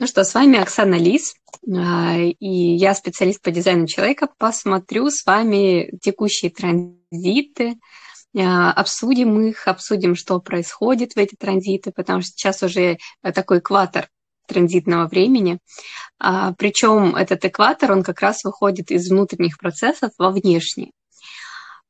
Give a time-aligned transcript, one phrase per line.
[0.00, 1.34] Ну что, с вами Оксана Лис,
[1.76, 4.28] а, и я специалист по дизайну человека.
[4.38, 7.80] Посмотрю с вами текущие транзиты,
[8.36, 12.98] а, обсудим их, обсудим, что происходит в эти транзиты, потому что сейчас уже
[13.34, 14.08] такой экватор
[14.46, 15.58] транзитного времени.
[16.20, 20.92] А, Причем этот экватор, он как раз выходит из внутренних процессов во внешние.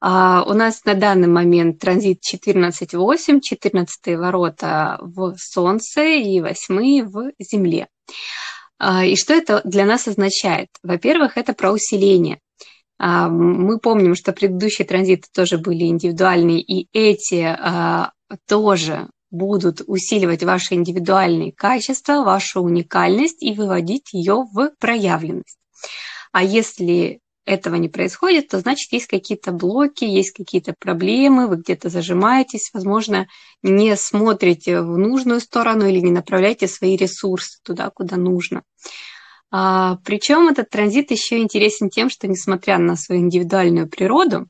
[0.02, 7.32] Uh, у нас на данный момент транзит 14.8, 14 ворота в Солнце и 8 в
[7.40, 7.88] Земле.
[8.80, 10.68] Uh, и что это для нас означает?
[10.84, 12.38] Во-первых, это про усиление.
[13.02, 17.56] Uh, мы помним, что предыдущие транзиты тоже были индивидуальные, и эти
[18.46, 25.58] тоже будут усиливать ваши индивидуальные качества, вашу уникальность и выводить ее в проявленность.
[26.32, 31.88] А если этого не происходит, то значит есть какие-то блоки, есть какие-то проблемы, вы где-то
[31.88, 33.26] зажимаетесь, возможно,
[33.62, 38.62] не смотрите в нужную сторону или не направляете свои ресурсы туда, куда нужно.
[39.50, 44.46] А, причем этот транзит еще интересен тем, что несмотря на свою индивидуальную природу,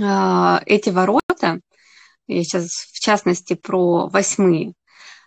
[0.00, 1.60] а, эти ворота,
[2.26, 4.74] я сейчас в частности про восьмые,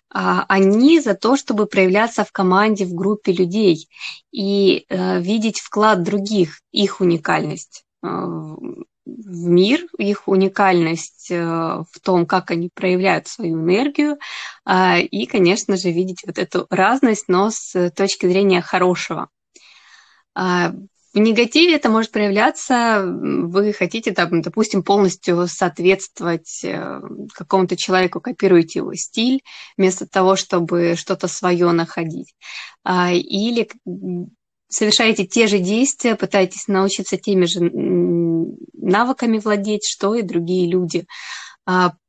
[0.10, 3.90] они за то, чтобы проявляться в команде, в группе людей
[4.32, 12.26] и э, видеть вклад других, их уникальность э, в мир, их уникальность э, в том,
[12.26, 14.18] как они проявляют свою энергию,
[14.66, 19.30] а, и, конечно же, видеть вот эту разность, но с точки зрения хорошего.
[21.18, 27.02] А, в негативе это может проявляться, вы хотите, допустим, полностью соответствовать э,
[27.34, 29.42] какому-то человеку, копируете его стиль,
[29.78, 32.36] вместо того, чтобы что-то свое находить.
[32.84, 33.68] А, или
[34.70, 37.62] совершаете те же действия, пытаетесь научиться теми же
[38.74, 41.06] навыками владеть, что и другие люди.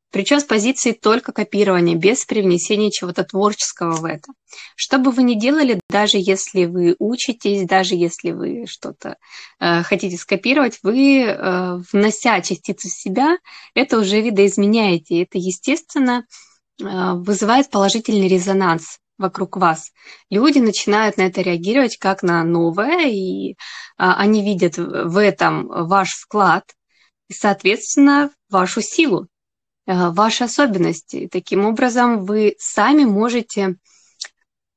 [0.09, 4.33] А, причем с позиции только копирования, без привнесения чего-то творческого в это.
[4.77, 9.17] Что бы вы ни делали, даже если вы учитесь, даже если вы что-то
[9.61, 13.39] э, хотите скопировать, вы, э, внося частицу себя,
[13.75, 15.23] это уже видоизменяете.
[15.23, 16.25] Это, естественно,
[16.81, 19.91] э, вызывает положительный резонанс вокруг вас.
[20.31, 23.55] Люди начинают на это реагировать как на новое, и э,
[23.97, 26.65] они видят в этом ваш вклад,
[27.29, 29.29] и, соответственно, вашу силу.
[29.89, 31.29] Э, ваши особенности.
[31.33, 33.77] Таким образом, вы сами можете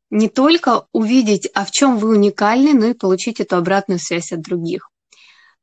[0.09, 4.41] не только увидеть, а в чем вы уникальны, но и получить эту обратную связь от
[4.41, 4.89] других.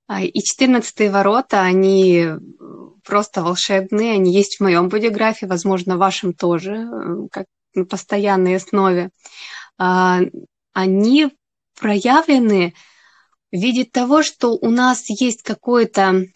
[0.07, 2.39] А, и 14 ворота, они э,
[3.05, 8.57] просто волшебные, они есть в моем бодиграфе, возможно, в вашем тоже, э, как на постоянной
[8.57, 9.09] основе.
[9.79, 10.21] А,
[10.75, 11.31] они
[11.81, 12.75] проявлены
[13.51, 16.27] в виде того, что у нас есть какой-то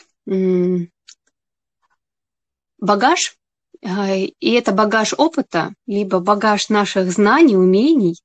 [2.82, 3.36] багаж,
[3.80, 8.16] э, и это багаж опыта, либо багаж наших знаний, умений,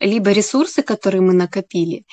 [0.00, 2.06] либо ресурсы, которые мы накопили.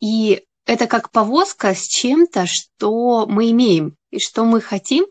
[0.00, 5.06] И это как повозка с чем-то, что мы имеем и что мы хотим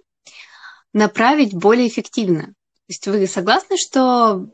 [0.94, 2.44] направить более эффективно.
[2.44, 4.48] То есть вы согласны, что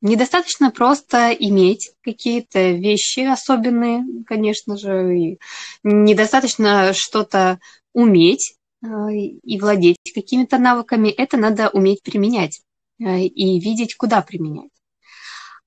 [0.00, 5.38] недостаточно просто иметь какие-то вещи особенные, конечно же, и
[5.82, 7.60] недостаточно что-то
[7.92, 12.60] уметь, а, и владеть какими-то навыками, это надо уметь применять
[13.00, 14.70] а, и видеть, куда применять.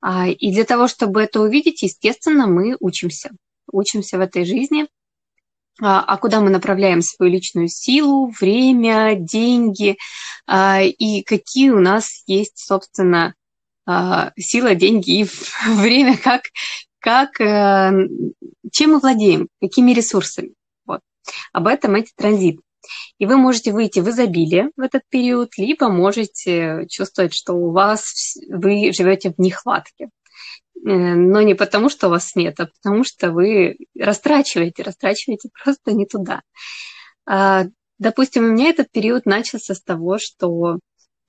[0.02, 3.32] А, и для того, чтобы это увидеть, естественно, мы учимся.
[3.72, 4.88] Учимся в этой жизни.
[5.82, 9.98] А куда мы направляем свою личную силу, время, деньги,
[10.50, 13.34] и какие у нас есть, собственно,
[14.38, 15.30] сила, деньги и
[15.68, 16.44] время, как,
[17.00, 17.92] как, э,
[18.72, 20.54] чем мы владеем, какими ресурсами.
[20.86, 21.02] Вот.
[21.52, 22.62] Об этом эти транзиты.
[23.18, 28.36] И вы можете выйти в изобилие в этот период, либо можете чувствовать, что у вас
[28.50, 30.10] вы живете в нехватке.
[30.86, 35.94] Э, но не потому, что у вас нет, а потому что вы растрачиваете, растрачиваете просто
[35.94, 36.42] не туда.
[37.26, 37.66] А,
[37.98, 40.80] допустим, у меня этот период начался с того, что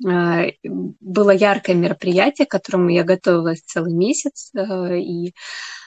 [0.06, 5.35] э, было яркое мероприятие, к которому я готовилась целый месяц, э, и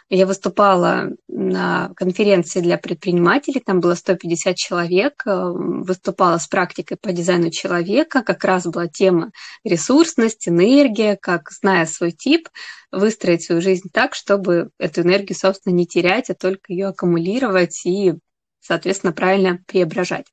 [0.09, 7.11] я выступала на конференции для предпринимателей, там было 150 человек, э, выступала с практикой по
[7.11, 9.31] дизайну человека, как раз была тема
[9.63, 12.49] ресурсность, энергия, как, зная свой тип,
[12.91, 18.15] выстроить свою жизнь так, чтобы эту энергию, собственно, не терять, а только ее аккумулировать и,
[18.61, 20.25] соответственно, правильно преображать.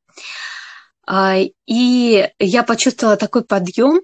[1.06, 1.36] А,
[1.66, 4.00] и я почувствовала такой подъем,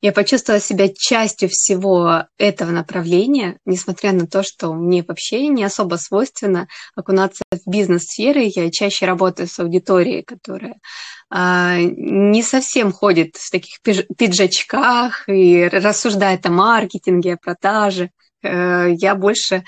[0.00, 5.96] я почувствовала себя частью всего этого направления, несмотря на то, что мне вообще не особо
[5.96, 8.50] свойственно окунаться в бизнес-сферы.
[8.54, 10.76] Я чаще работаю с аудиторией, которая
[11.30, 18.10] а, не совсем ходит в таких пиджачках и рассуждает о маркетинге, о продаже.
[18.42, 19.64] Я больше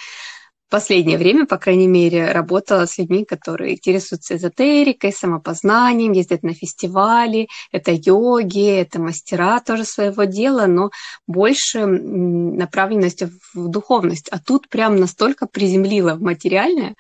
[0.71, 7.49] последнее время, по крайней мере, работала с людьми, которые интересуются эзотерикой, самопознанием, ездят на фестивали,
[7.73, 10.91] это йоги, это мастера тоже своего дела, но
[11.27, 13.23] больше направленность
[13.55, 14.29] в духовность.
[14.31, 16.95] А тут прям настолько приземлила в материальное,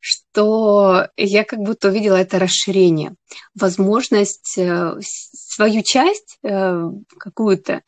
[0.00, 3.14] что я как будто увидела это расширение,
[3.54, 6.82] возможность э, свою часть э,
[7.18, 7.82] какую-то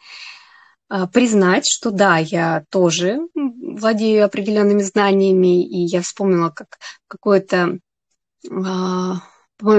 [1.12, 7.78] признать, что да, я тоже владею определенными знаниями, и я вспомнила, как какое-то
[8.50, 9.14] а,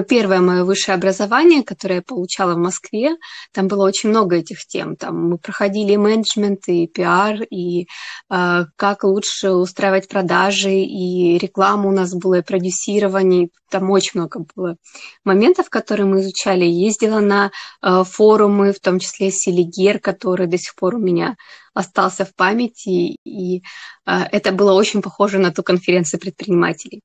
[0.07, 3.15] первое мое высшее образование, которое я получала в Москве,
[3.53, 4.95] там было очень много этих тем.
[4.95, 7.87] Там мы проходили менеджмент и пиар, и
[8.29, 13.49] э, как лучше устраивать продажи, и рекламу у нас было, и продюсирование.
[13.69, 14.75] Там очень много было
[15.23, 16.65] моментов, которые мы изучали.
[16.65, 17.51] Ездила на
[17.81, 21.35] э, форумы, в том числе Селигер, который до сих пор у меня
[21.73, 23.61] остался в памяти, и э,
[24.05, 27.01] это было очень похоже на ту конференцию предпринимателей.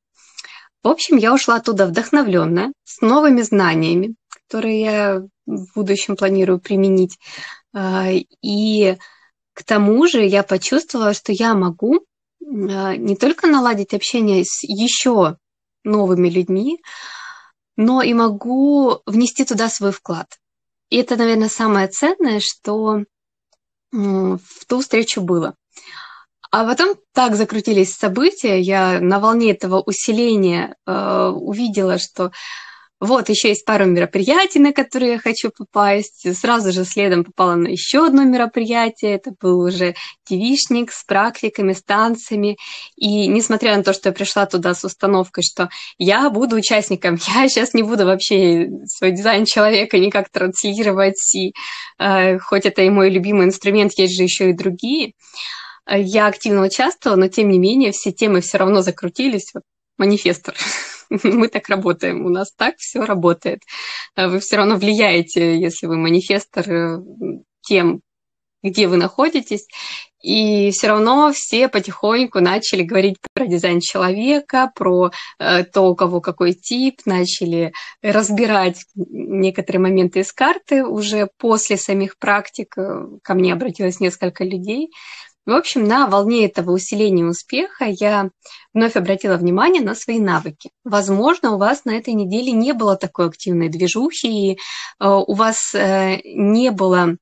[0.86, 7.18] В общем, я ушла оттуда вдохновленная, с новыми знаниями, которые я в будущем планирую применить.
[7.74, 8.06] А,
[8.40, 8.96] и
[9.52, 12.06] к тому же я почувствовала, что я могу
[12.40, 15.38] а, не только наладить общение с еще
[15.82, 16.80] новыми людьми,
[17.74, 20.38] но и могу внести туда свой вклад.
[20.88, 23.02] И это, наверное, самое ценное, что
[23.90, 25.56] в ту встречу было.
[26.56, 32.32] А потом так закрутились события, я на волне этого усиления э, увидела, что
[32.98, 36.34] вот еще есть пару мероприятий, на которые я хочу попасть.
[36.34, 39.16] Сразу же следом попала на еще одно мероприятие.
[39.16, 42.56] Это был уже девишник с практиками, с танцами.
[42.96, 45.68] И несмотря на то, что я пришла туда с установкой, что
[45.98, 51.52] я буду участником, я сейчас не буду вообще свой дизайн человека никак транслировать, и
[51.98, 55.12] э, хоть это и мой любимый инструмент, есть же еще и другие.
[55.88, 59.50] Я активно участвовала, но тем не менее все темы все равно закрутились.
[59.54, 59.62] Вот,
[59.98, 60.54] манифестор.
[61.22, 63.62] Мы так работаем, у нас так все работает.
[64.14, 66.98] А вы все равно влияете, если вы манифестор, э,
[67.62, 68.00] тем,
[68.62, 69.66] где вы находитесь.
[70.22, 76.20] И все равно все потихоньку начали говорить про дизайн человека, про э, то, у кого
[76.20, 77.72] какой тип, начали
[78.02, 80.84] разбирать некоторые моменты из карты.
[80.84, 84.90] Уже после самих практик э, ко мне обратилось несколько людей,
[85.46, 88.30] в общем, на волне этого усиления успеха я
[88.74, 90.70] вновь обратила внимание на свои навыки.
[90.82, 94.56] Возможно, у вас на этой неделе не было такой активной движухи, и э,
[95.06, 97.16] у вас э, не было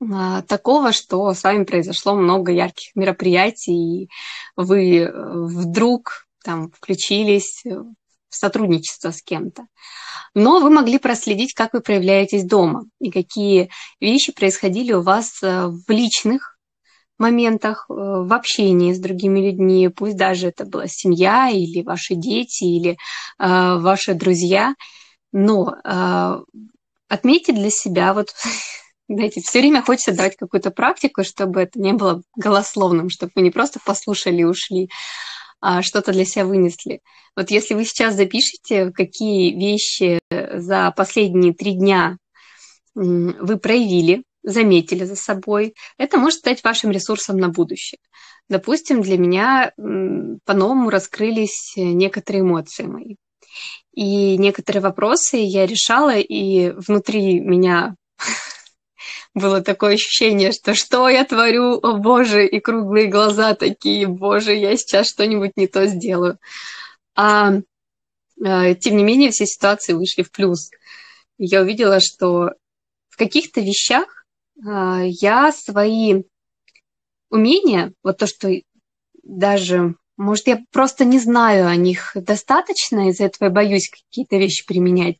[0.00, 4.08] э, такого, что с вами произошло много ярких мероприятий, и
[4.56, 9.66] вы э, вдруг там включились в сотрудничество с кем-то.
[10.34, 15.84] Но вы могли проследить, как вы проявляетесь дома и какие вещи происходили у вас в
[15.88, 16.59] личных
[17.20, 22.64] моментах э, в общении с другими людьми, пусть даже это была семья или ваши дети
[22.64, 22.96] или э,
[23.38, 24.74] ваши друзья,
[25.32, 26.40] но э,
[27.08, 28.28] отметьте для себя вот
[29.08, 33.50] знаете, все время хочется давать какую-то практику, чтобы это не было голословным, чтобы вы не
[33.50, 34.88] просто послушали и ушли,
[35.60, 37.00] а что-то для себя вынесли.
[37.36, 42.16] Вот если вы сейчас запишете, какие вещи за последние три дня
[42.94, 45.74] вы проявили, заметили за собой.
[45.98, 47.98] Это может стать вашим ресурсом на будущее.
[48.48, 53.14] Допустим, для меня по-новому раскрылись некоторые эмоции мои.
[53.92, 57.94] И некоторые вопросы я решала, и внутри меня
[59.34, 64.76] было такое ощущение, что что я творю, о боже, и круглые глаза такие, боже, я
[64.76, 66.38] сейчас что-нибудь не то сделаю.
[67.14, 67.54] А,
[68.44, 70.70] а тем не менее, все ситуации вышли в плюс.
[71.38, 72.52] Я увидела, что
[73.08, 74.19] в каких-то вещах
[74.62, 76.24] я свои
[77.30, 78.50] умения, вот то, что
[79.22, 84.66] даже, может, я просто не знаю о них достаточно, из-за этого я боюсь какие-то вещи
[84.66, 85.16] применять,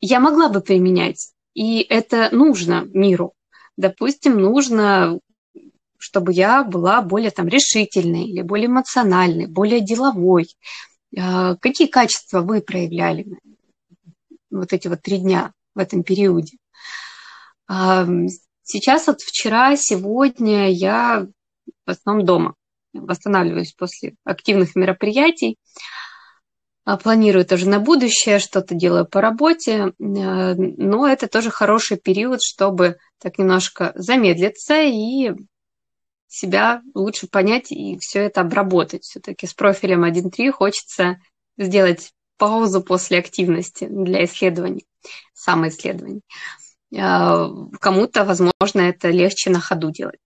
[0.00, 1.32] я могла бы применять.
[1.54, 3.32] И это нужно миру.
[3.76, 5.18] Допустим, нужно,
[5.98, 10.48] чтобы я была более там решительной или более эмоциональной, более деловой.
[11.16, 13.26] А, какие качества вы проявляли
[14.50, 16.58] вот эти вот три дня в этом периоде?
[17.66, 21.26] Сейчас вот вчера, сегодня я
[21.86, 22.54] в основном дома.
[22.92, 25.56] Восстанавливаюсь после активных мероприятий.
[26.86, 29.92] А, планирую тоже на будущее, что-то делаю по работе.
[29.98, 35.32] Э, но это тоже хороший период, чтобы так немножко замедлиться и
[36.28, 39.04] себя лучше понять и все это обработать.
[39.04, 41.18] Все-таки с профилем 1.3 хочется
[41.56, 44.84] сделать паузу после активности для исследований,
[45.32, 46.20] самоисследований.
[46.22, 50.20] А, кому-то, возможно, это легче на ходу делать.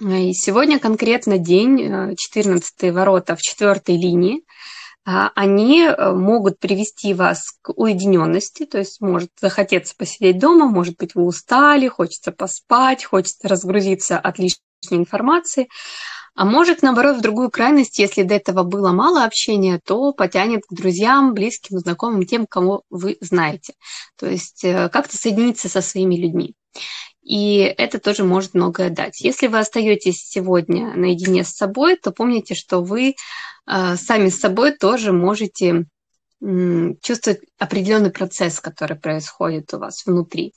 [0.00, 4.42] И сегодня конкретно день, 14 ворота в четвертой линии,
[5.04, 10.96] а, они э, могут привести вас к уединенности, то есть может захотеться посидеть дома, может
[10.96, 15.68] быть, вы устали, хочется поспать, хочется разгрузиться от лишней информации,
[16.34, 20.72] а может, наоборот, в другую крайность, если до этого было мало общения, то потянет к
[20.72, 23.74] друзьям, близким, знакомым, тем, кого вы знаете.
[24.16, 26.54] То есть э, как-то соединиться со своими людьми.
[27.22, 29.20] И это тоже может многое дать.
[29.20, 33.14] Если вы остаетесь сегодня наедине с собой, то помните, что вы
[33.66, 35.86] э, сами с собой тоже можете
[36.40, 40.52] чувствовать определенный процесс, который происходит у вас внутри.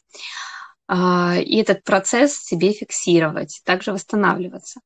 [0.88, 4.80] А, и этот процесс себе фиксировать, также восстанавливаться.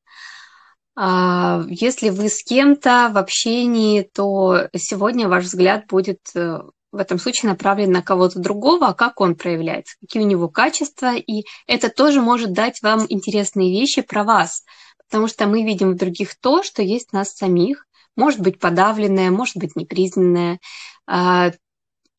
[1.02, 6.58] А, если вы с кем-то в общении, то сегодня ваш взгляд будет э,
[6.92, 11.16] в этом случае направлен на кого-то другого, а как он проявляется, какие у него качества,
[11.16, 14.62] и это тоже может дать вам интересные вещи про вас,
[15.08, 19.30] потому что мы видим в других то, что есть в нас самих, может быть подавленное,
[19.30, 20.60] может быть непризнанное,
[21.06, 21.50] а,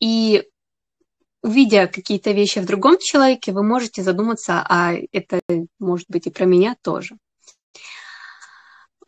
[0.00, 0.42] и
[1.40, 5.40] увидя какие-то вещи в другом человеке, вы можете задуматься, а это
[5.78, 7.14] может быть и про меня тоже.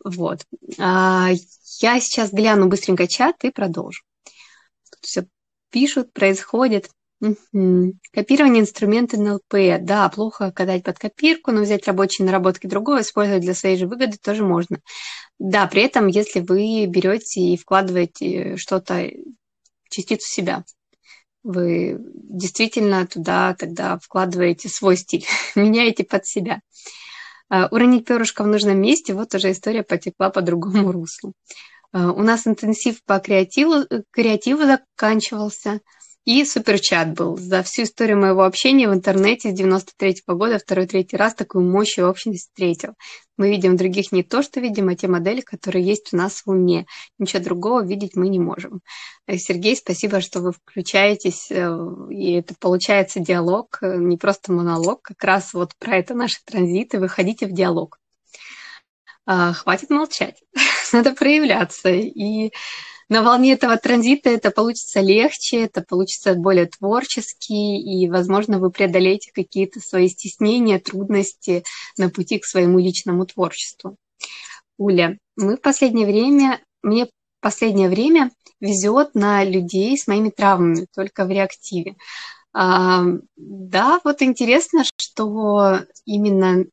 [0.05, 0.45] Вот.
[0.77, 1.31] А,
[1.81, 4.03] я сейчас гляну быстренько чат и продолжу.
[5.01, 5.25] все
[5.71, 6.91] пишут, происходит.
[7.21, 7.93] Угу.
[8.13, 9.81] Копирование инструмента НЛП.
[9.81, 14.17] Да, плохо катать под копирку, но взять рабочие наработки другого, использовать для своей же выгоды
[14.17, 14.79] тоже можно.
[15.39, 19.09] Да, при этом, если вы берете и вкладываете что-то,
[19.89, 20.65] частицу себя,
[21.41, 26.61] вы действительно туда тогда вкладываете свой стиль, меняете под себя.
[27.49, 31.33] А, уронить перышко в нужном месте, вот уже история потекла по другому руслу.
[31.91, 35.79] А, у нас интенсив по креативу, креативу заканчивался,
[36.25, 37.37] и суперчат был.
[37.37, 41.97] За всю историю моего общения в интернете с 93 -го года второй-третий раз такую мощь
[41.97, 42.93] и общность встретил.
[43.37, 46.49] Мы видим других не то, что видим, а те модели, которые есть у нас в
[46.49, 46.87] уме.
[47.19, 48.81] Ничего другого видеть мы не можем.
[49.27, 51.77] Э, Сергей, спасибо, что вы включаетесь, э,
[52.09, 55.03] и это получается диалог, э, не просто монолог.
[55.03, 56.99] Как раз вот про это наши транзиты.
[56.99, 57.99] Выходите в диалог.
[59.27, 60.41] А, хватит молчать.
[60.93, 61.89] Надо проявляться.
[61.89, 62.51] И
[63.07, 69.31] на волне этого транзита это получится легче, это получится более творчески, и, возможно, вы преодолеете
[69.31, 71.63] какие-то свои стеснения, трудности
[71.97, 73.97] на пути к своему личному творчеству.
[74.77, 77.09] Уля, мы в последнее время, мне в
[77.41, 81.95] последнее время везет на людей с моими травмами, только в реактиве.
[82.53, 83.03] А,
[83.35, 86.65] да, вот интересно, что именно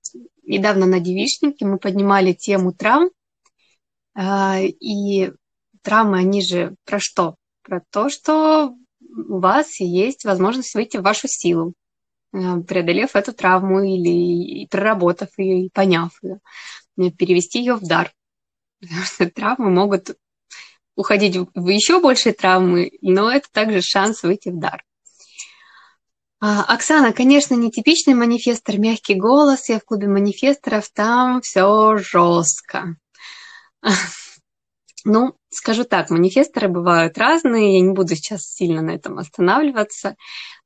[0.44, 3.10] недавно на девичнике мы поднимали тему травм,
[4.14, 5.32] а, и
[5.82, 7.36] травмы, они же про что?
[7.62, 11.74] Про то, что у вас есть возможность выйти в вашу силу,
[12.32, 16.40] а, преодолев эту травму или проработав ее и поняв ее,
[16.98, 18.12] э, перевести ее в дар.
[18.80, 20.16] Потому что травмы могут
[20.96, 24.82] уходить в еще большие травмы, но это также шанс выйти в дар.
[26.40, 29.68] А, Оксана, конечно, нетипичный манифестор, мягкий голос.
[29.68, 32.96] Я в клубе манифесторов, там все жестко.
[35.04, 40.16] Ну, скажу так, манифесторы бывают разные, я не буду сейчас сильно на этом останавливаться,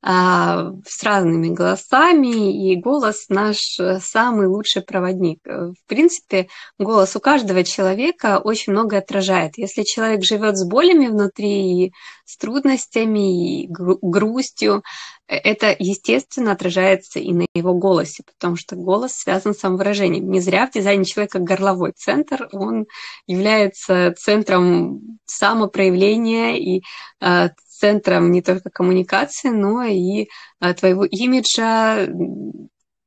[0.01, 5.39] а, с разными голосами, и голос наш самый лучший проводник.
[5.45, 9.57] В принципе, голос у каждого человека очень много отражает.
[9.57, 11.93] Если человек живет с болями внутри,
[12.25, 14.83] с трудностями, и грустью,
[15.27, 20.29] это, естественно, отражается и на его голосе, потому что голос связан с самовыражением.
[20.29, 22.85] Не зря в дизайне человека горловой центр, он
[23.27, 24.76] является центром
[25.25, 26.81] самопроявления и
[27.21, 30.27] э, центром не только коммуникации, но и
[30.59, 32.07] э, твоего имиджа,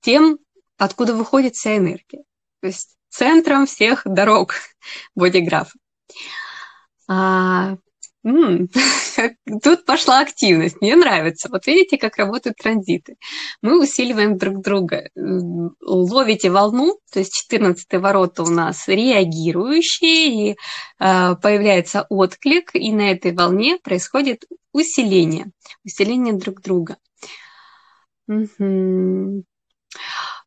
[0.00, 0.39] тем,
[0.79, 2.23] откуда выходит вся энергия.
[2.61, 4.55] То есть центром всех дорог
[5.15, 5.77] бодиграфа.
[8.23, 8.29] А,
[9.62, 11.49] Тут пошла активность, мне нравится.
[11.50, 13.17] Вот видите, как работают транзиты.
[13.62, 15.09] Мы усиливаем друг друга.
[15.81, 20.57] Ловите волну, то есть 14 ворота у нас реагирующие, и
[20.99, 25.47] э, появляется отклик, и на этой волне происходит усиление,
[25.85, 26.97] усиление друг друга.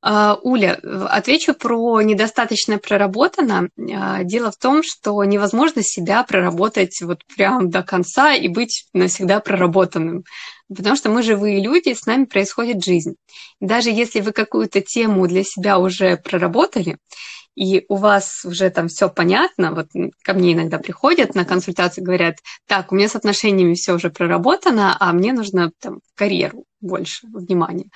[0.05, 0.77] А, Уля,
[1.09, 3.69] отвечу про недостаточно проработано.
[3.95, 9.39] А, дело в том, что невозможно себя проработать вот прям до конца и быть навсегда
[9.39, 10.25] проработанным.
[10.67, 13.15] Потому что мы живые люди, с нами происходит жизнь.
[13.61, 16.97] Даже если вы какую-то тему для себя уже проработали,
[17.55, 19.87] и у вас уже там все понятно, вот
[20.21, 22.35] ко мне иногда приходят на консультацию, говорят,
[22.67, 27.89] так, у меня с отношениями все уже проработано, а мне нужно там карьеру больше внимания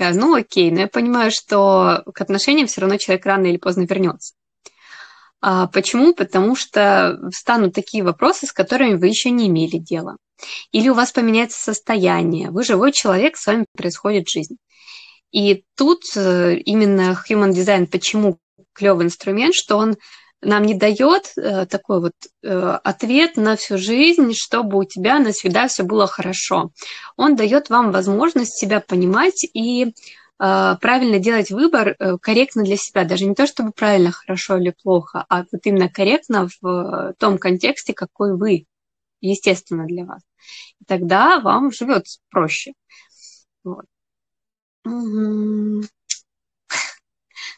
[0.00, 4.34] ну окей, но я понимаю, что к отношениям все равно человек рано или поздно вернется.
[5.40, 6.14] А почему?
[6.14, 10.16] Потому что встанут такие вопросы, с которыми вы еще не имели дела.
[10.72, 12.50] Или у вас поменяется состояние.
[12.50, 14.56] Вы живой человек, с вами происходит жизнь.
[15.32, 18.38] И тут э, именно Human Design, почему
[18.72, 19.96] клевый инструмент, что он
[20.42, 22.12] нам не дает э, такой вот
[22.42, 26.70] э, ответ на всю жизнь, чтобы у тебя навсегда все было хорошо.
[27.16, 29.94] Он дает вам возможность себя понимать и
[30.38, 34.70] а, правильно делать выбор э, корректно для себя, даже не то чтобы правильно, хорошо или
[34.70, 38.66] плохо, а вот именно корректно в э, том контексте, какой вы,
[39.22, 40.20] естественно, для вас.
[40.80, 42.74] И тогда вам живется проще.
[43.64, 43.86] Вот.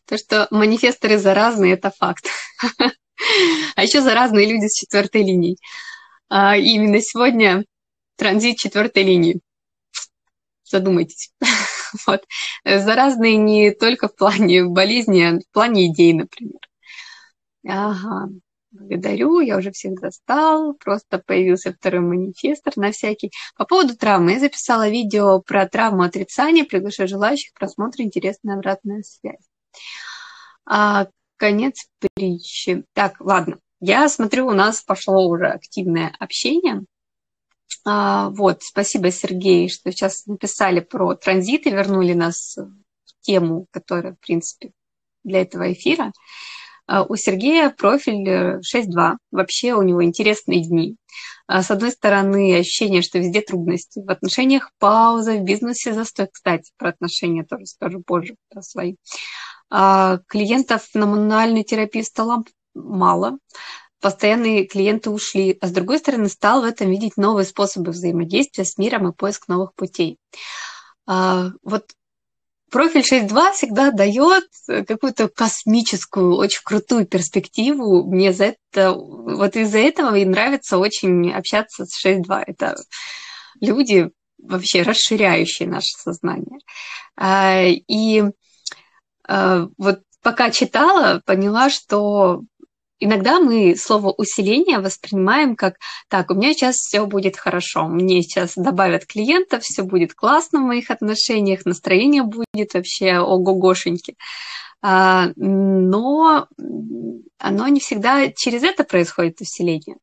[0.07, 2.27] То, что манифесторы заразные, это факт.
[3.75, 5.59] А еще заразные люди с четвертой линией.
[6.29, 7.65] А именно сегодня
[8.17, 9.41] транзит четвертой линии.
[10.65, 11.33] Задумайтесь.
[12.07, 12.23] Вот.
[12.67, 16.61] Заразные не только в плане болезни, а в плане идей, например.
[17.67, 18.29] Ага,
[18.71, 23.31] благодарю, я уже всех достал, просто появился второй манифестор на всякий.
[23.57, 29.49] По поводу травмы, я записала видео про травму отрицания, приглашаю желающих просмотра, интересная обратная связь.
[30.67, 31.07] А,
[31.39, 32.85] конец притчи.
[32.93, 36.83] Так, ладно, я смотрю, у нас пошло уже активное общение.
[37.87, 44.21] А, вот, спасибо, Сергей, что сейчас написали про транзиты, вернули нас в тему, которая, в
[44.21, 44.73] принципе,
[45.25, 46.13] для этого эфира.
[46.87, 49.17] А, у Сергея профиль 6.2.
[49.31, 50.97] Вообще у него интересные дни.
[51.47, 54.01] А, с одной стороны, ощущение, что везде трудности.
[54.01, 56.29] В отношениях пауза, в бизнесе застой.
[56.33, 58.97] Кстати, про отношения тоже скажу позже, про свои.
[59.71, 62.45] Клиентов на мануальную терапию стало
[62.75, 63.39] мало
[64.01, 68.79] постоянные клиенты ушли, а с другой стороны стал в этом видеть новые способы взаимодействия с
[68.79, 70.19] миром и поиск новых путей.
[71.07, 71.91] А, вот
[72.71, 78.05] профиль 6.2 всегда дает какую-то космическую, очень крутую перспективу.
[78.09, 82.45] Мне за это, вот из-за этого и нравится очень общаться с 6.2.
[82.47, 82.77] Это
[83.61, 86.61] люди вообще расширяющие наше сознание.
[87.17, 88.31] А, и а,
[89.29, 92.43] вот пока читала, поняла, что
[93.01, 95.77] Иногда мы слово усиление воспринимаем как
[96.09, 100.67] так, у меня сейчас все будет хорошо, мне сейчас добавят клиентов, все будет классно в
[100.67, 104.17] моих отношениях, настроение будет вообще ого-гошеньки.
[104.83, 106.49] А, но
[107.39, 109.97] оно не всегда через это происходит усиление.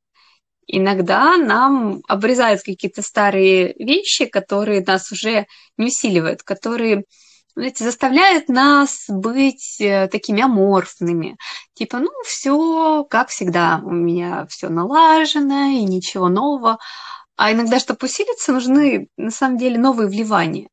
[0.67, 7.03] Иногда нам обрезают какие-то старые вещи, которые нас уже не усиливают, которые
[7.55, 11.37] знаете, заставляет нас быть э, такими аморфными.
[11.73, 16.79] Типа, ну, все как всегда, у меня все налажено и ничего нового.
[17.37, 20.69] А иногда, чтобы усилиться, нужны на самом деле новые вливания.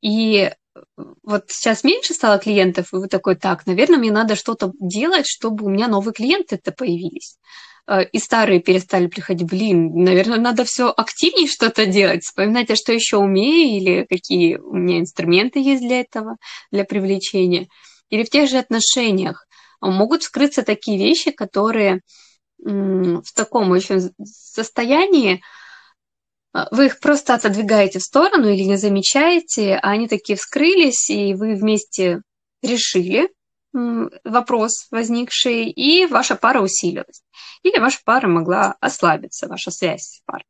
[0.00, 0.80] И э,
[1.22, 5.66] вот сейчас меньше стало клиентов, и вы такой, так, наверное, мне надо что-то делать, чтобы
[5.66, 7.38] у меня новые клиенты-то появились.
[7.86, 12.92] Э, и старые перестали приходить, блин, наверное, надо все активнее что-то делать, вспоминать, а что
[12.92, 16.36] еще умею, или какие у меня инструменты есть для этого,
[16.70, 17.68] для привлечения.
[18.10, 19.46] Или в тех же отношениях
[19.80, 22.00] могут скрыться такие вещи, которые
[22.58, 25.42] в таком очень состоянии
[26.54, 31.34] э, вы их просто отодвигаете в сторону или не замечаете, а они такие вскрылись, и
[31.34, 32.22] вы вместе
[32.62, 33.28] решили,
[33.74, 37.22] вопрос возникший, и ваша пара усилилась.
[37.62, 40.44] Или ваша пара могла ослабиться, ваша связь с парой.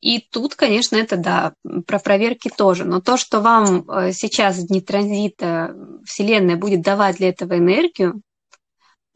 [0.00, 1.52] И тут, конечно, это да,
[1.86, 2.84] про проверки тоже.
[2.84, 5.74] Но то, что вам э, сейчас в дни транзита
[6.06, 8.22] Вселенная будет давать для этого энергию,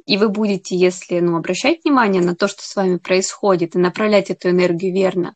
[0.05, 4.29] и вы будете, если ну, обращать внимание на то, что с вами происходит, и направлять
[4.29, 5.35] эту энергию верно,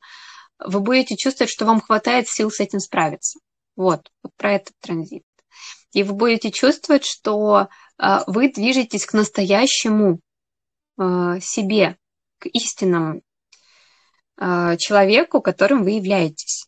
[0.58, 3.38] вы будете чувствовать, что вам хватает сил с этим справиться.
[3.74, 5.22] Вот, вот про этот транзит
[5.92, 10.20] и вы будете чувствовать, что а, вы движетесь к настоящему
[10.98, 11.96] а, себе,
[12.38, 13.22] к истинному
[14.36, 16.66] а, человеку, которым вы являетесь.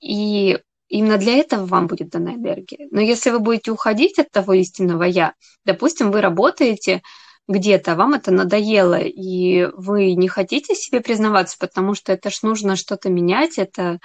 [0.00, 2.88] И именно для этого вам будет дана энергия.
[2.90, 7.02] Но если вы будете уходить от того истинного я, допустим, вы работаете
[7.46, 12.74] где-то, вам это надоело, и вы не хотите себе признаваться, потому что это ж нужно
[12.74, 14.00] что-то менять, это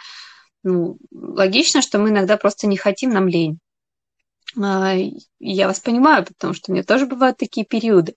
[0.64, 3.60] ну, логично, что мы иногда просто не хотим, нам лень.
[4.60, 4.96] А,
[5.40, 8.16] я вас понимаю, потому что у меня тоже бывают такие периоды.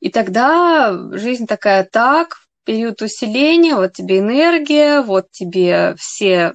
[0.00, 6.52] И тогда жизнь такая, так, период усиления, вот тебе энергия, вот тебе все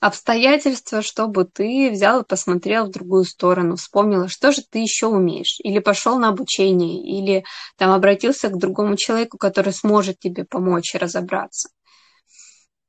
[0.00, 5.58] обстоятельства, чтобы ты взял и посмотрел в другую сторону, вспомнила, что же ты еще умеешь,
[5.62, 7.44] или пошел на обучение, или
[7.76, 11.70] там обратился к другому человеку, который сможет тебе помочь разобраться.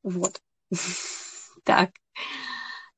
[0.04, 0.40] Вот.
[1.66, 1.90] Так.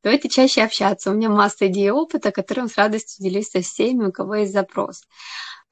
[0.03, 1.11] Давайте чаще общаться.
[1.11, 4.53] У меня масса идей и опыта, которым с радостью делюсь со всеми, у кого есть
[4.53, 5.03] запрос.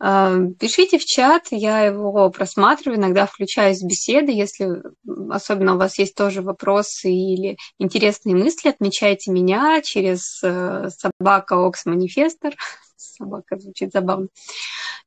[0.01, 4.81] А, пишите в чат, я его просматриваю, иногда включаюсь в беседы, если
[5.29, 11.85] особенно у вас есть тоже вопросы или интересные мысли, отмечайте меня через э, собака Окс
[11.85, 12.53] Манифестор.
[12.95, 14.27] Собака звучит забавно.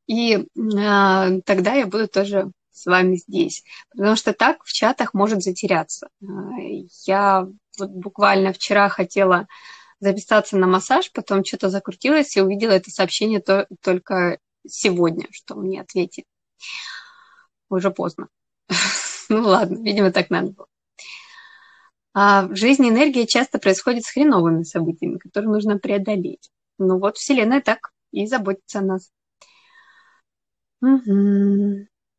[0.06, 0.44] И э,
[1.46, 3.62] тогда я буду тоже с вами здесь.
[3.90, 6.08] Потому что так в чатах может затеряться.
[7.06, 7.46] Я
[7.78, 9.46] вот буквально вчера хотела
[10.00, 15.80] записаться на массаж, потом что-то закрутилось и увидела это сообщение то, только сегодня, что мне
[15.80, 16.26] ответили.
[17.68, 18.28] Уже поздно.
[19.28, 20.66] ну ладно, видимо, так надо было.
[22.14, 26.50] А в жизни энергия часто происходит с хреновыми событиями, которые нужно преодолеть.
[26.78, 29.10] Ну вот Вселенная так и заботится о нас.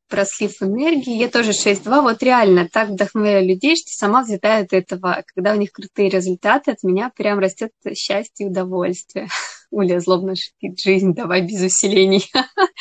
[0.07, 1.17] Про слив энергии.
[1.17, 2.01] Я тоже 6.2.
[2.01, 5.23] Вот реально так вдохновляю людей, что сама взлетаю от этого.
[5.33, 9.27] Когда у них крутые результаты, от меня прям растет счастье и удовольствие.
[9.71, 12.29] Уля злобно шипит, жизнь давай без усилений.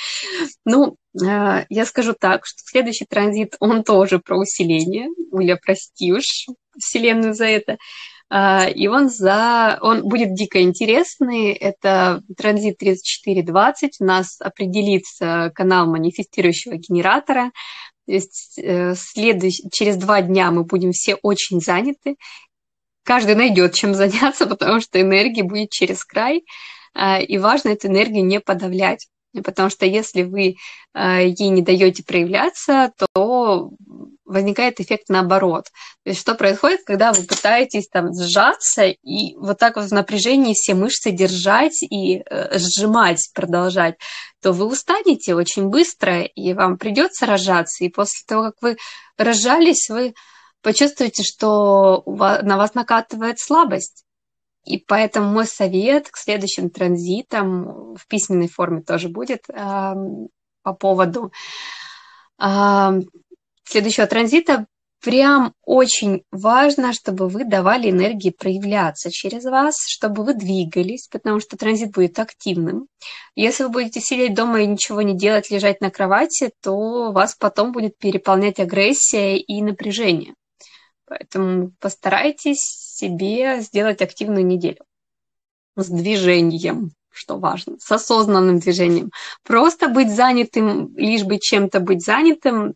[0.64, 5.08] ну, э, я скажу так, что следующий транзит, он тоже про усиление.
[5.30, 6.46] Уля, прости уж
[6.78, 7.78] Вселенную за это.
[8.34, 11.52] А, и он, за, он будет дико интересный.
[11.52, 14.00] Это транзит 3420.
[14.00, 17.50] У нас определится канал манифестирующего генератора.
[18.06, 22.16] То есть э, следующий, через два дня мы будем все очень заняты.
[23.04, 26.42] Каждый найдет чем заняться, потому что энергии будет через край.
[26.94, 29.08] А, и важно эту энергию не подавлять.
[29.44, 30.56] Потому что если вы
[30.94, 33.72] э, ей не даете проявляться, то
[34.32, 35.66] возникает эффект наоборот.
[36.04, 40.54] То есть что происходит, когда вы пытаетесь там сжаться и вот так вот в напряжении
[40.54, 43.96] все мышцы держать и э, сжимать, продолжать,
[44.40, 47.84] то вы устанете очень быстро, и вам придется рожаться.
[47.84, 48.76] И после того, как вы
[49.16, 50.14] рожались, вы
[50.62, 54.04] почувствуете, что на вас накатывает слабость.
[54.64, 59.94] И поэтому мой совет к следующим транзитам в письменной форме тоже будет э,
[60.62, 61.32] по поводу
[63.72, 64.66] следующего транзита.
[65.00, 71.56] Прям очень важно, чтобы вы давали энергии проявляться через вас, чтобы вы двигались, потому что
[71.56, 72.86] транзит будет активным.
[73.34, 77.72] Если вы будете сидеть дома и ничего не делать, лежать на кровати, то вас потом
[77.72, 80.34] будет переполнять агрессия и напряжение.
[81.06, 84.84] Поэтому постарайтесь себе сделать активную неделю
[85.76, 89.10] с движением, что важно, с осознанным движением.
[89.42, 92.74] Просто быть занятым, лишь бы чем-то быть занятым,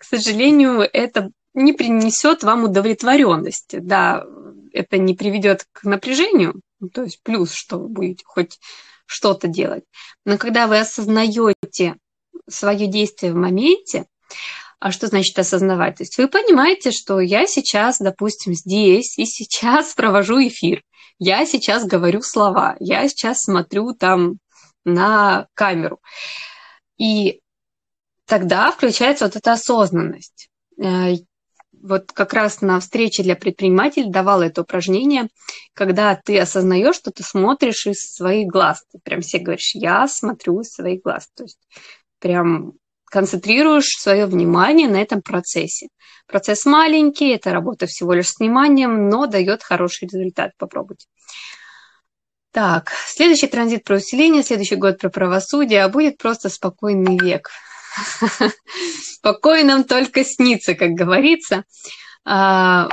[0.00, 3.80] к сожалению, это не принесет вам удовлетворенности.
[3.80, 4.24] Да,
[4.72, 8.58] это не приведет к напряжению, ну, то есть плюс, что вы будете хоть
[9.04, 9.84] что-то делать.
[10.24, 11.96] Но когда вы осознаете
[12.48, 14.06] свое действие в моменте,
[14.78, 15.98] а что значит осознавать?
[15.98, 20.82] То есть вы понимаете, что я сейчас, допустим, здесь и сейчас провожу эфир.
[21.18, 24.38] Я сейчас говорю слова, я сейчас смотрю там
[24.86, 26.00] на камеру.
[26.96, 27.40] И
[28.30, 30.48] тогда включается вот эта осознанность.
[30.80, 31.14] Э,
[31.82, 35.28] вот как раз на встрече для предпринимателей давала это упражнение,
[35.74, 38.84] когда ты осознаешь, что ты смотришь из своих глаз.
[38.92, 41.28] Ты прям все говоришь, я смотрю из своих глаз.
[41.34, 41.58] То есть
[42.20, 42.74] прям
[43.06, 45.88] концентрируешь свое внимание на этом процессе.
[46.28, 50.52] Процесс маленький, это работа всего лишь с вниманием, но дает хороший результат.
[50.56, 51.06] Попробуйте.
[52.52, 57.50] Так, следующий транзит про усиление, следующий год про правосудие, а будет просто спокойный век.
[59.22, 61.64] Покой нам только снится, как говорится.
[62.24, 62.88] А,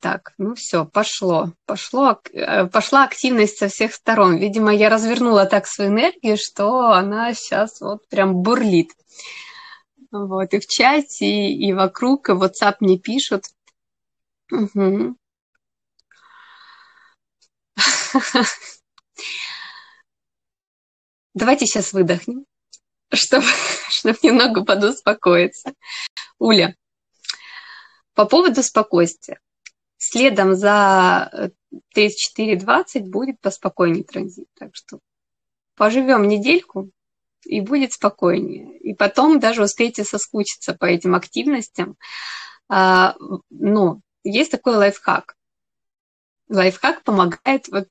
[0.00, 1.52] так, ну все, пошло.
[1.64, 2.20] пошло.
[2.32, 4.36] Э, пошла активность со всех сторон.
[4.36, 8.90] Видимо, я развернула так свою энергию, что она сейчас вот прям бурлит.
[10.12, 13.46] Вот, и в чате, и, и вокруг, и в WhatsApp мне пишут.
[14.52, 15.16] Угу.
[21.34, 22.46] Давайте сейчас выдохнем,
[23.12, 23.46] чтобы,
[23.88, 25.74] чтобы немного подуспокоиться.
[26.38, 26.74] Уля,
[28.14, 29.40] по поводу спокойствия.
[29.98, 31.52] Следом за
[31.96, 34.48] 34-20 э, будет поспокойнее транзит.
[34.58, 35.00] Так что
[35.74, 36.90] поживем недельку,
[37.46, 38.78] и будет спокойнее.
[38.78, 41.96] И потом даже успеете соскучиться по этим активностям.
[42.68, 43.14] А,
[43.50, 45.36] но есть такой лайфхак.
[46.48, 47.88] Лайфхак помогает, вот,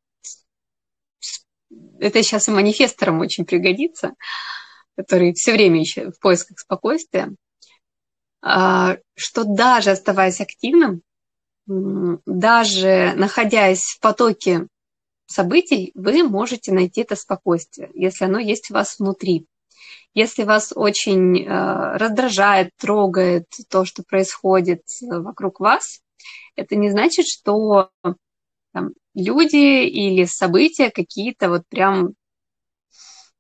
[2.00, 4.14] это сейчас и манифесторам очень пригодится,
[4.96, 7.34] который все время еще в поисках спокойствия,
[8.42, 11.02] а, что даже оставаясь активным,
[11.68, 14.68] даже находясь в потоке
[15.26, 19.48] событий, вы можете найти это спокойствие, если оно есть у вас внутри.
[20.14, 26.00] Если вас очень э, раздражает, трогает то, что происходит вокруг вас,
[26.56, 27.90] это не значит, что
[28.72, 32.14] там, люди или события какие-то вот прям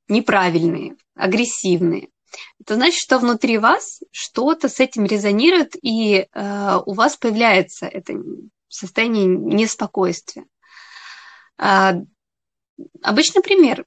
[0.07, 2.09] неправильные, агрессивные.
[2.59, 8.13] Это значит, что внутри вас что-то с этим резонирует, и э, у вас появляется это
[8.67, 10.45] состояние неспокойствия.
[11.57, 11.93] Э,
[13.01, 13.85] обычный пример.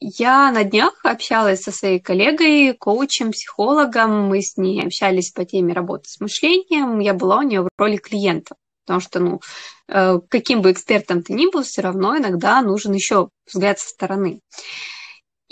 [0.00, 4.28] Я на днях общалась со своей коллегой, коучем, психологом.
[4.28, 6.98] Мы с ней общались по теме работы с мышлением.
[6.98, 8.56] Я была у нее в роли клиента.
[8.84, 9.40] Потому что, ну,
[9.88, 14.40] э, каким бы экспертом ты ни был, все равно иногда нужен еще взгляд со стороны.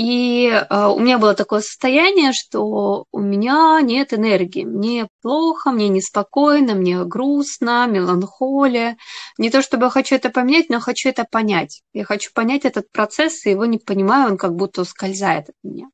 [0.02, 4.64] И э, у меня было такое состояние, что у меня нет энергии.
[4.64, 8.96] Мне плохо, мне неспокойно, мне грустно, меланхолия.
[9.38, 11.82] Не то чтобы я хочу это поменять, но хочу это понять.
[11.92, 15.86] Я хочу понять этот процесс, и его не понимаю, он как будто ускользает от меня.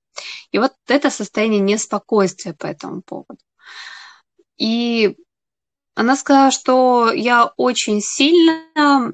[0.53, 3.37] И вот это состояние неспокойствия по этому поводу.
[4.57, 5.17] И
[5.95, 9.13] она сказала, что я очень сильно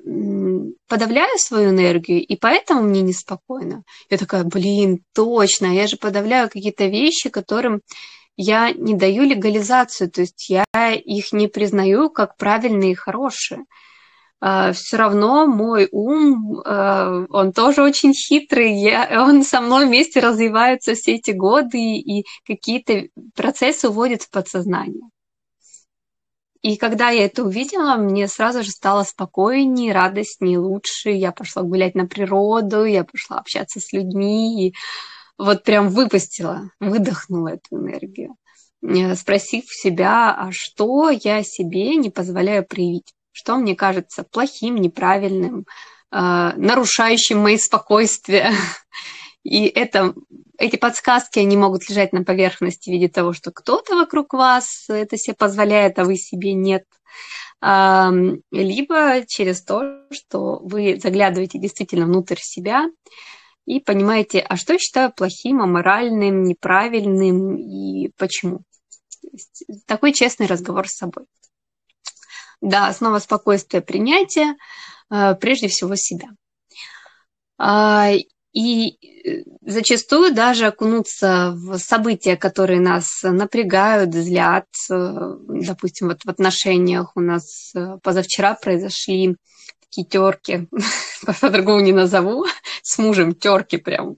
[0.89, 3.85] подавляю свою энергию, и поэтому мне неспокойно.
[4.11, 7.81] Я такая, блин, точно, я же подавляю какие-то вещи, которым
[8.37, 13.65] я не даю легализацию, то есть я их не признаю как правильные и хорошие.
[14.41, 20.21] А, Все равно мой ум, а, он тоже очень хитрый, я, он со мной вместе
[20.21, 25.09] развивается все эти годы, и какие-то процессы уводит в подсознание.
[26.65, 31.11] И когда я это увидела, мне сразу же стало спокойнее, радостнее, лучше.
[31.11, 34.69] Я пошла гулять на природу, я пошла общаться с людьми.
[34.69, 34.75] И
[35.37, 38.37] вот прям выпустила, выдохнула эту энергию,
[38.83, 43.13] э, спросив себя, а что я себе не позволяю проявить?
[43.31, 45.67] Что мне кажется плохим, неправильным,
[46.13, 48.53] э, нарушающим мои спокойствия.
[49.45, 50.15] И это,
[50.59, 55.19] эти подсказки, они могут лежать на поверхности в виде того, что кто-то вокруг вас это
[55.19, 56.85] себе позволяет, а вы себе нет.
[57.61, 62.87] Либо через то, что вы заглядываете действительно внутрь себя
[63.67, 68.63] и понимаете, а что я считаю плохим, аморальным, неправильным и почему.
[69.87, 71.27] Такой честный разговор с собой.
[72.61, 74.57] Да, основа спокойствия принятия,
[75.11, 76.29] э, прежде всего себя.
[78.55, 84.67] И э, зачастую даже окунуться в события, которые нас напрягают, злят.
[84.89, 89.37] Э, допустим, вот в отношениях у нас э, позавчера произошли
[89.81, 90.69] такие терки,
[91.41, 92.47] по-другому не назову,
[92.83, 94.17] с мужем терки прям.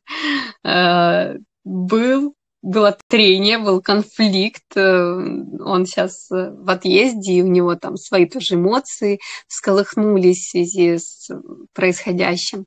[1.64, 8.56] Был было трение, был конфликт, он сейчас в отъезде, и у него там свои тоже
[8.56, 11.30] эмоции всколыхнулись в связи с
[11.74, 12.66] происходящим.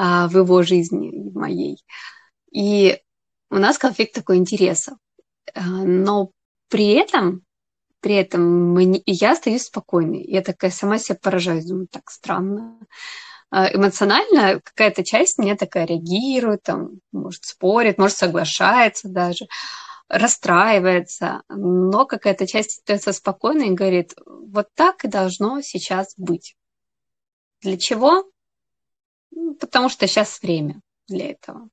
[0.00, 1.84] А, в его жизни, в моей.
[2.52, 3.00] И
[3.50, 4.96] у нас конфликт такой интересов.
[5.54, 6.30] А, но
[6.68, 7.42] при этом,
[7.98, 10.22] при этом мы, я остаюсь спокойной.
[10.22, 12.78] Я такая сама себя поражаюсь, думаю, так странно.
[13.50, 19.46] А, эмоционально какая-то часть меня такая реагирует, там, может, спорит, может, соглашается даже,
[20.08, 26.54] расстраивается, но какая-то часть остается спокойной и говорит, вот так и должно сейчас быть.
[27.62, 28.22] Для чего?
[29.60, 31.68] Потому что сейчас время для этого.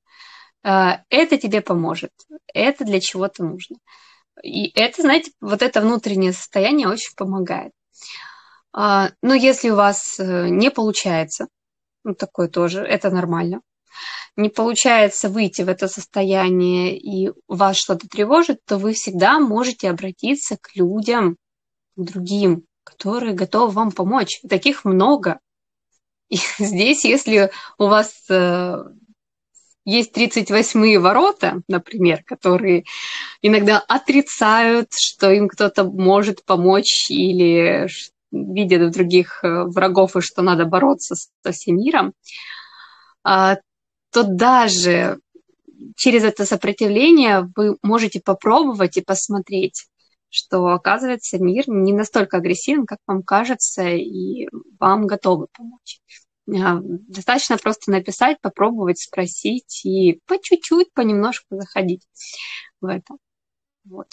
[0.62, 2.12] А, это тебе поможет,
[2.52, 3.76] это для чего-то нужно.
[4.42, 7.72] И это, знаете, вот это внутреннее состояние очень помогает.
[8.72, 11.46] А, но если у вас э, не получается,
[12.04, 13.60] ну, такое тоже, это нормально,
[14.36, 20.58] не получается выйти в это состояние и вас что-то тревожит, то вы всегда можете обратиться
[20.60, 21.36] к людям,
[21.96, 24.40] к другим, которые готовы вам помочь.
[24.48, 25.40] Таких много.
[26.28, 28.84] И здесь, если у вас э,
[29.84, 32.84] есть 38-е ворота, например, которые
[33.42, 37.88] иногда отрицают, что им кто-то может помочь или
[38.32, 42.12] видят в других э, врагов и что надо бороться со всем миром,
[43.22, 43.58] а,
[44.12, 45.18] то даже
[45.96, 49.86] через это сопротивление вы можете попробовать и посмотреть,
[50.36, 56.00] что, оказывается, мир не настолько агрессивен, как вам кажется, и вам готовы помочь.
[56.48, 62.06] А, достаточно просто написать, попробовать, спросить и по чуть-чуть, понемножку заходить
[62.80, 63.14] в это.
[63.84, 64.08] Вот.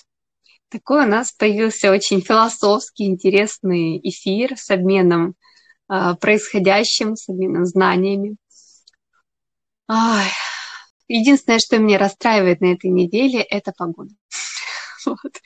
[0.70, 5.36] Такой у нас появился очень философский, интересный эфир с обменом
[5.92, 8.38] э, происходящим, с обменом знаниями.
[9.88, 10.26] Ой.
[11.08, 14.10] Единственное, что меня расстраивает на этой неделе, это погода.
[15.06, 15.42] Вот.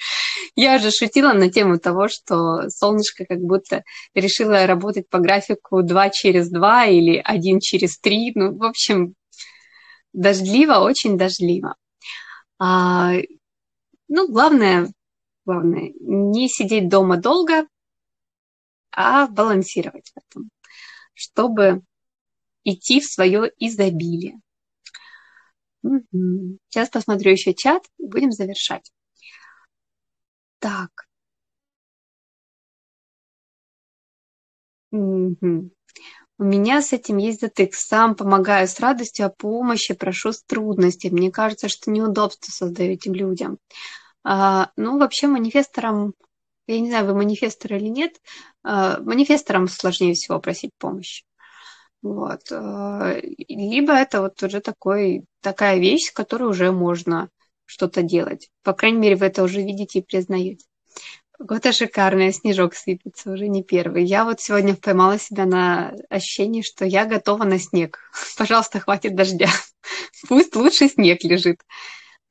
[0.60, 3.84] Я же шутила на тему того, что солнышко как будто
[4.15, 8.32] решило работать по графику 2 через 2 или 1 через 3.
[8.34, 9.13] Ну, в общем,
[10.13, 11.76] дождливо, очень дождливо.
[12.58, 13.13] А,
[14.08, 14.91] ну, главное,
[15.46, 17.67] главное, не сидеть дома долго,
[18.91, 20.50] а балансировать в этом.
[21.13, 21.82] чтобы
[22.63, 24.39] идти в свое изобилие.
[26.70, 28.91] Сейчас посмотрю еще чат и будем завершать.
[30.60, 31.08] Так.
[34.91, 35.70] Угу.
[36.39, 37.74] У меня с этим есть затык.
[37.76, 41.13] Сам помогаю с радостью, а помощи прошу с трудностями.
[41.20, 43.58] Мне кажется, что неудобство создаю этим людям.
[44.24, 46.13] А, ну, вообще манифесторам,
[46.67, 48.13] я не знаю, вы манифестор или нет,
[48.63, 51.26] а, манифесторам сложнее всего просить помощи.
[52.04, 52.41] Вот.
[52.52, 53.15] А,
[53.50, 57.30] либо это вот уже такой, такая вещь, с которой уже можно
[57.67, 58.49] что-то делать.
[58.63, 60.65] По крайней мере, вы это уже видите и признаете.
[61.38, 64.03] Погода шикарная, снежок сыпется, уже не первый.
[64.03, 67.99] Я вот сегодня поймала себя на ощущении, что я готова на снег.
[68.38, 69.49] Пожалуйста, хватит дождя.
[70.27, 71.62] Пусть лучше снег лежит.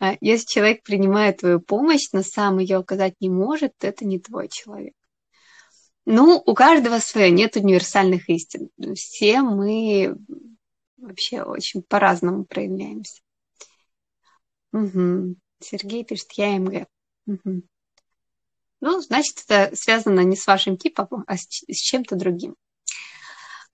[0.00, 4.48] А если человек принимает твою помощь, но сам ее оказать не может, это не твой
[4.48, 4.94] человек.
[6.04, 8.70] Ну, у каждого свое, нет универсальных истин.
[8.94, 10.16] Все мы
[10.96, 13.22] вообще очень по-разному проявляемся.
[14.72, 15.36] Угу.
[15.60, 16.86] Сергей пишет, я МГ.
[17.26, 17.62] Угу.
[18.80, 22.56] Ну, значит, это связано не с вашим типом, а с, с чем-то другим.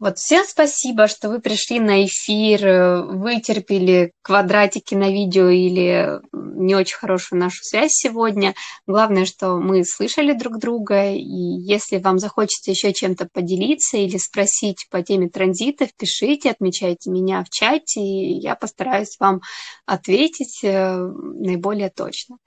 [0.03, 6.75] Вот, всем спасибо, что вы пришли на эфир, э, вытерпели квадратики на видео или не
[6.75, 8.57] очень хорошую нашу связь сегодня.
[8.89, 14.89] Главное, что мы слышали друг друга, и если вам захочется еще чем-то поделиться или спросить
[14.91, 19.41] по теме транзитов, пишите, отмечайте меня в чате, и я постараюсь вам
[19.87, 22.39] ответить э, наиболее точно.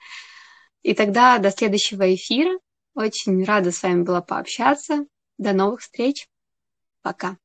[0.82, 2.60] И тогда до следующего эфира.
[2.96, 5.06] Очень рада с вами была пообщаться.
[5.38, 6.28] До новых встреч.
[7.02, 7.38] Пока.